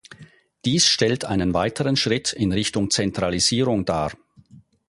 Dies 0.65 0.87
stellt 0.87 1.25
einen 1.25 1.53
weiteren 1.53 1.95
Schritt 1.95 2.33
in 2.33 2.51
Richtung 2.51 2.89
Zentralisierung 2.89 3.85
dar. 3.85 4.11